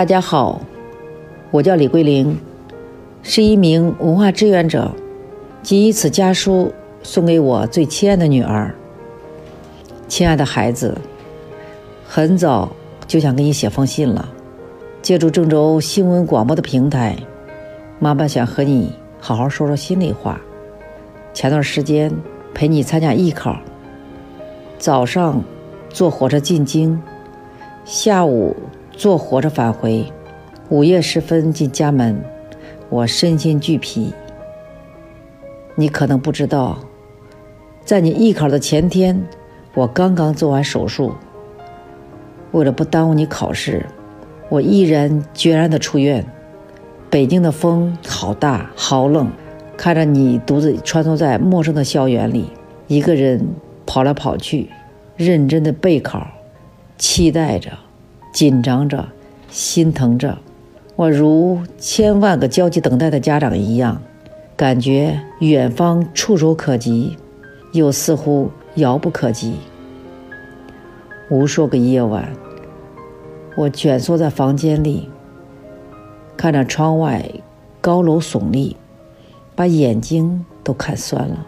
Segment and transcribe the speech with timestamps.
[0.00, 0.58] 大家好，
[1.50, 2.34] 我叫李桂玲，
[3.22, 4.90] 是一名文化志愿者，
[5.62, 8.74] 谨以此家书送给我最亲爱的女儿。
[10.08, 10.96] 亲爱的孩子，
[12.08, 12.72] 很早
[13.06, 14.26] 就想给你写封信了。
[15.02, 17.14] 借助郑州新闻广播的平台，
[17.98, 20.40] 妈妈想和你好好说说心里话。
[21.34, 22.10] 前段时间
[22.54, 23.54] 陪你参加艺考，
[24.78, 25.44] 早上
[25.90, 26.98] 坐火车进京，
[27.84, 28.56] 下午。
[29.00, 30.04] 坐火车返回，
[30.68, 32.22] 午夜时分进家门，
[32.90, 34.12] 我身心俱疲。
[35.74, 36.80] 你可能不知道，
[37.82, 39.26] 在你艺考的前天，
[39.72, 41.14] 我刚刚做完手术。
[42.50, 43.86] 为了不耽误你考试，
[44.50, 46.22] 我毅然决然的出院。
[47.08, 49.32] 北京的风好大好冷，
[49.78, 52.50] 看着你独自穿梭在陌生的校园里，
[52.86, 53.48] 一个人
[53.86, 54.68] 跑来跑去，
[55.16, 56.26] 认真的备考，
[56.98, 57.70] 期待着。
[58.32, 59.08] 紧张着，
[59.50, 60.38] 心疼着，
[60.96, 64.00] 我如千万个焦急等待的家长一样，
[64.56, 67.16] 感觉远方触手可及，
[67.72, 69.54] 又似乎遥不可及。
[71.28, 72.28] 无数个夜晚，
[73.56, 75.08] 我蜷缩在房间里，
[76.36, 77.28] 看着窗外
[77.80, 78.76] 高楼耸立，
[79.54, 81.46] 把眼睛都看酸了，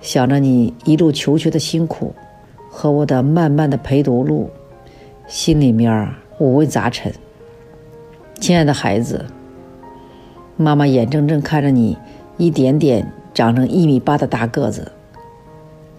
[0.00, 2.14] 想着你一路求学的辛苦，
[2.70, 4.50] 和我的漫漫的陪读路。
[5.30, 6.08] 心里面
[6.40, 7.12] 五味杂陈。
[8.40, 9.26] 亲爱的孩子，
[10.56, 11.96] 妈妈眼睁睁看着你
[12.36, 14.90] 一点点长成一米八的大个子。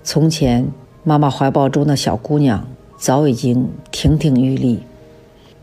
[0.04, 0.68] 从前，
[1.06, 4.82] 妈妈怀抱中的小姑娘早已经亭亭玉立。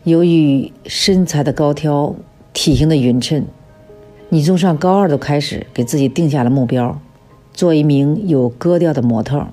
[0.03, 2.15] 由于身材的高挑、
[2.51, 3.45] 体型的匀称，
[4.29, 6.99] 你从上高二都开始给自己定下了目标，
[7.53, 9.45] 做一名有格调的模特。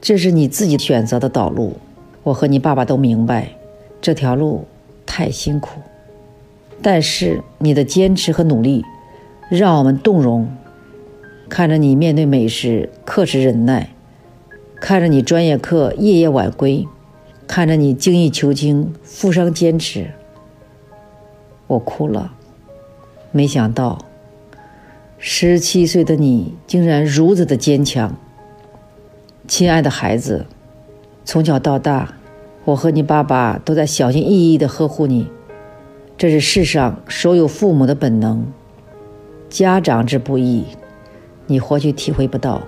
[0.00, 1.72] 这是你自己选择的道路。
[2.24, 3.48] 我和你爸爸都明白，
[4.00, 4.64] 这条路
[5.04, 5.80] 太辛苦，
[6.80, 8.84] 但是你的坚持和努力，
[9.50, 10.48] 让我们动容。
[11.48, 13.90] 看着你面对美食克制忍耐，
[14.80, 16.86] 看着你专业课夜夜晚归，
[17.48, 20.12] 看着你精益求精负伤坚持，
[21.66, 22.32] 我哭了。
[23.32, 23.98] 没想到，
[25.18, 28.16] 十七岁的你竟然如此的坚强。
[29.48, 30.46] 亲爱的孩子。
[31.24, 32.14] 从小到大，
[32.64, 35.28] 我和你爸爸都在小心翼翼地呵护你，
[36.18, 38.44] 这是世上所有父母的本能。
[39.48, 40.64] 家长之不易，
[41.46, 42.62] 你或许体会不到。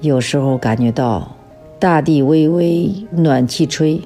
[0.00, 1.36] 有时候感觉到
[1.78, 4.00] 大地微微暖气吹，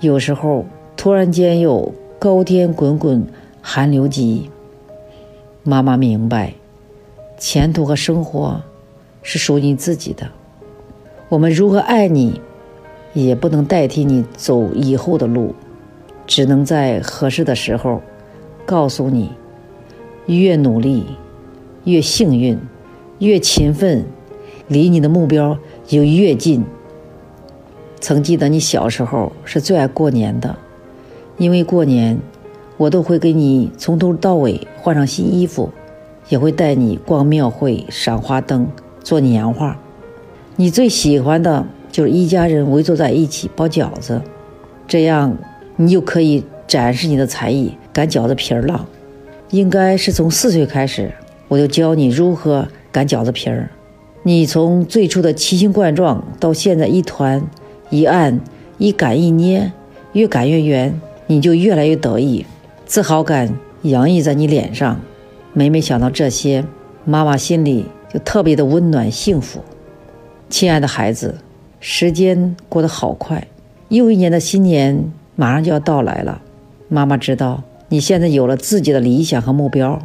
[0.00, 0.64] 有时候
[0.96, 3.24] 突然间又高天滚滚
[3.60, 4.50] 寒流急。
[5.62, 6.54] 妈妈明白，
[7.36, 8.60] 前途和生活
[9.22, 10.28] 是属于你自己的。
[11.28, 12.40] 我们如何爱你？
[13.12, 15.54] 也不能代替你走以后的路，
[16.26, 18.00] 只能在合适的时候
[18.64, 19.30] 告诉你：
[20.26, 21.04] 越努力，
[21.84, 22.56] 越幸运；
[23.18, 24.04] 越勤奋，
[24.68, 26.64] 离你的目标就越近。
[28.00, 30.56] 曾记得你小时候是最爱过年的，
[31.36, 32.18] 因为过年，
[32.76, 35.70] 我都会给你从头到尾换上新衣服，
[36.28, 38.68] 也会带你逛庙会、赏花灯、
[39.02, 39.76] 做年画。
[40.54, 41.66] 你最喜欢的。
[41.90, 44.20] 就是一家人围坐在一起包饺子，
[44.86, 45.36] 这样
[45.76, 48.86] 你就可以展示你的才艺，擀饺子皮儿了。
[49.50, 51.10] 应该是从四岁开始，
[51.48, 53.68] 我就教你如何擀饺子皮儿。
[54.22, 57.42] 你从最初的奇形怪状，到现在一团
[57.88, 58.40] 一按
[58.78, 59.72] 一擀一捏，
[60.12, 62.46] 越擀越圆，你就越来越得意，
[62.86, 65.00] 自豪感洋溢在你脸上。
[65.52, 66.64] 每每想到这些，
[67.04, 69.60] 妈妈心里就特别的温暖幸福。
[70.48, 71.34] 亲爱的孩子。
[71.80, 73.48] 时间过得好快，
[73.88, 76.42] 又一年的新年马上就要到来了。
[76.88, 79.98] 妈妈知道你现在有了自己的理想和目标，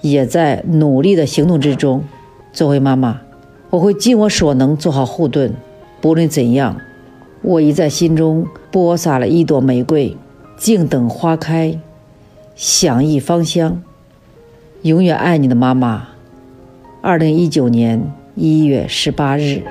[0.00, 2.02] 也在努力的行动之中。
[2.52, 3.20] 作为妈妈，
[3.70, 5.54] 我会尽我所能做好护盾。
[6.00, 6.76] 不论怎样，
[7.42, 10.16] 我已在心中播撒了一朵玫瑰，
[10.56, 11.78] 静等花开，
[12.56, 13.80] 享一芳香。
[14.82, 16.08] 永远爱你的妈妈。
[17.02, 19.62] 二零一九年一月十八日。